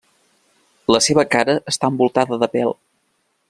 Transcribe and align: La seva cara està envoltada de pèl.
La 0.95 1.01
seva 1.07 1.25
cara 1.35 1.57
està 1.73 1.93
envoltada 1.95 2.41
de 2.45 2.51
pèl. 2.59 2.75